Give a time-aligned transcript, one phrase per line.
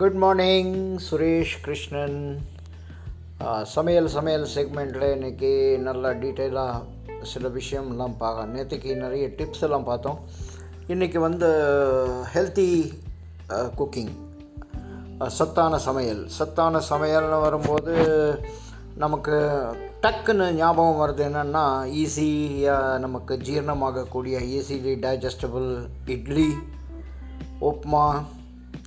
[0.00, 2.38] Good morning Suresh Krishnan
[3.62, 6.84] சமையல் சமையல் செக்மெண்ட்டில் இன்றைக்கி நல்லா டீட்டெயிலாக
[7.22, 10.18] சில விஷயம்லாம் பார்க்க நேற்றுக்கு நிறைய டிப்ஸ் எல்லாம் பார்த்தோம்.
[10.88, 11.48] இன்றைக்கி வந்து
[12.34, 12.68] ஹெல்த்தி
[13.48, 14.14] குக்கிங்
[15.26, 16.28] சத்தான சமையல்.
[16.38, 17.94] சத்தான சமையல்னு வரும்போது
[19.04, 19.36] நமக்கு
[20.02, 21.66] டக்குன்னு ஞாபகம் வருது என்னென்னா
[22.02, 25.70] ஈஸியாக நமக்கு ஜீரணமாகக்கூடிய ஈஸிலி டைஜஸ்டபிள்
[26.06, 26.50] இட்லி
[27.60, 28.06] உப்மா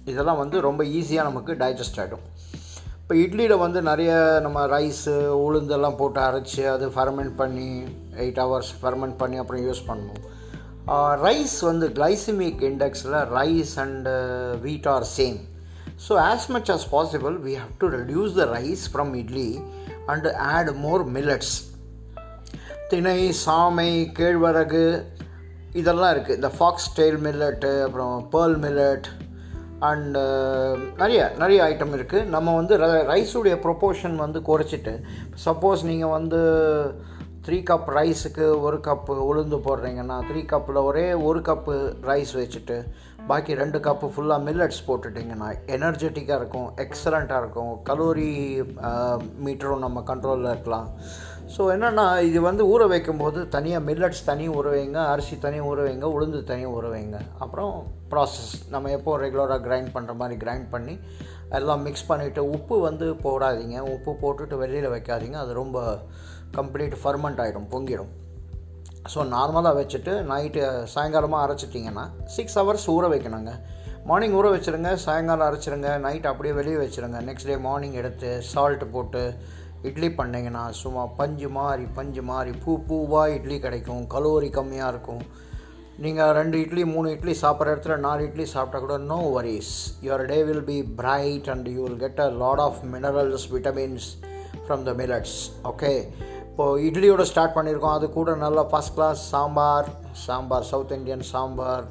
[0.06, 2.26] இதெல்லாம் வந்து ரொம்ப ஈஸியாக நமக்கு டைஜஸ்ட் ஆகிடும்
[2.98, 5.14] இப்போ இட்லியில் வந்து நிறைய நம்ம ரைஸு
[5.46, 7.70] உளுந்தெல்லாம் போட்டு அரைச்சி அது ஃபர்மெண்ட் பண்ணி
[8.18, 10.22] எயிட் ஹவர்ஸ் ஃபர்மெண்ட் பண்ணி அப்புறம் யூஸ் பண்ணணும்.
[11.24, 14.14] ரைஸ் வந்து glycaemic இண்டெக்ஸில் rice and
[14.62, 15.38] wheat are same
[16.08, 19.50] so as much as possible we have to reduce the rice from idli
[20.08, 21.56] and add more millets
[22.90, 24.86] திணை சாமை கேழ்வரகு
[25.74, 29.08] இதெல்லாம் இருக்குது இந்த ஃபாக்ஸ் டெயில் மில்லட்டு அப்புறம் பேர்ல் மில்லட்
[29.82, 32.74] அண்டு uh, நிறைய நிறைய ஐட்டம் இருக்குது நம்ம வந்து
[33.08, 34.94] ரைஸுடைய ப்ரொப்போர்ஷன் வந்து குறைச்சிட்டு
[35.46, 36.40] சப்போஸ் நீங்கள் வந்து
[37.46, 41.74] த்ரீ கப் ரைஸுக்கு ஒரு கப்பு உளுந்து போடுறீங்கன்னா த்ரீ கப்பில் ஒரே ஒரு கப்பு
[42.06, 42.78] ரைஸ் வச்சுட்டு
[43.30, 47.74] பாக்கி ரெண்டு கப்பு ஃபுல்லாக மில்லட்ஸ் போட்டுட்டிங்கன்னா எனர்ஜெட்டிக்காக இருக்கும் எக்ஸலண்ட்டாக இருக்கும்.
[47.90, 48.32] கலோரி
[49.46, 50.88] மீட்டரும் நம்ம கண்ட்ரோலில் இருக்கலாம்.
[51.54, 56.08] ஸோ என்னென்னா இது வந்து ஊற வைக்கும்போது தனியாக மில்லட்ஸ் தனி ஊற வைங்க அரிசி தனி ஊற வைங்க
[56.16, 57.20] உளுந்து தனி ஊற வைங்க.
[57.44, 57.74] அப்புறம்
[58.14, 60.96] ப்ராசஸ் நம்ம எப்போ ரெகுலராக கிரைண்ட் பண்ணுற மாதிரி கிரைண்ட் பண்ணி
[61.60, 63.78] எல்லாம் மிக்ஸ் பண்ணிவிட்டு உப்பு வந்து போடாதீங்க.
[63.96, 65.38] உப்பு போட்டுட்டு வெளியில் வைக்காதீங்க.
[65.46, 65.80] அது ரொம்ப
[66.60, 68.14] கம்ப்ளீட் ஃபர்மெண்ட் ஆகிடும் பொங்கிடும்.
[69.12, 70.62] ஸோ நார்மலாக வச்சுட்டு நைட்டு
[70.94, 73.54] சாயங்காலமாக அரைச்சிட்டிங்கன்னா சிக்ஸ் ஹவர்ஸ் ஊற வைக்கணுங்க.
[74.10, 77.20] மார்னிங் ஊற வச்சுருங்க சாயங்காலம் அரைச்சிருங்க நைட் அப்படியே வெளியே வச்சுருங்க.
[77.30, 79.24] நெக்ஸ்ட் டே மார்னிங் எடுத்து சால்ட் போட்டு
[79.90, 84.04] இட்லி பண்ணிங்கன்னா சும்மா பஞ்சு மாதிரி பஞ்சு மாதிரி பூ பூவாக இட்லி கிடைக்கும்.
[84.14, 85.24] கலோரி கம்மியாக இருக்கும்.
[86.04, 89.74] நீங்கள் ரெண்டு இட்லி மூணு இட்லி சாப்பிட்ற இடத்துல நாலு இட்லி சாப்பிட்டா கூட no worries
[90.06, 94.08] your day will be bright and you will get a lot of minerals vitamins
[94.66, 95.38] from the millets
[95.72, 95.92] okay
[96.54, 97.96] இப்போது இட்லியோட ஸ்டார்ட் பண்ணியிருக்கோம்.
[97.98, 99.88] அது கூட நல்லா first class sambar
[100.26, 101.86] sambar south Indian sambar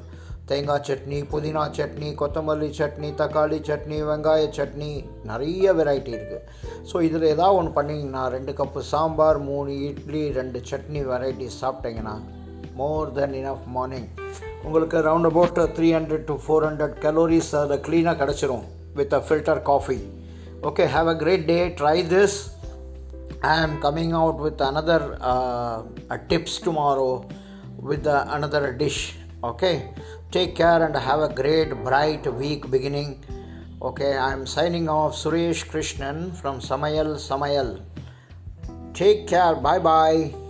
[0.49, 4.89] தேங்காய் சட்னி புதினா சட்னி கொத்தமல்லி சட்னி தக்காளி சட்னி வெங்காய சட்னி
[5.23, 6.41] நிறைய வெரைட்டி இருக்குது
[6.91, 12.15] ஸோ இதில் ஏதாவது ஒன்று பண்ணிங்கன்னா ரெண்டு கப்பு சாம்பார் மூணு இட்லி ரெண்டு சட்னி வெரைட்டி சாப்பிட்டீங்கன்னா
[12.75, 14.09] மோர் தென் இனஃப் மார்னிங்
[14.63, 19.63] உங்களுக்கு round about three hundred to four hundred calories அதை க்ளீனாக கிடச்சிரும் with a filter
[19.71, 19.99] coffee
[20.63, 22.39] okay have a great day try this
[23.43, 25.83] I am coming out with another uh,
[26.29, 27.27] tips tomorrow
[27.77, 29.15] with uh, another dish.
[29.43, 29.91] Okay,
[30.31, 33.19] take care and have a great, bright week beginning.
[33.81, 37.83] Okay, I am signing off Suresh Krishnan from Samayal Samayal.
[38.93, 39.55] Take care.
[39.55, 40.42] Bye bye.